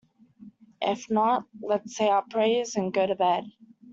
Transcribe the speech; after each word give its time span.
If 0.81 1.11
not, 1.11 1.43
let's 1.61 1.95
say 1.95 2.09
our 2.09 2.23
prayers 2.23 2.75
and 2.75 2.91
go 2.91 3.05
to 3.05 3.13
bed. 3.13 3.43